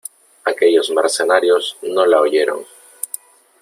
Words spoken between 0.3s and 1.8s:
aquellos mercenarios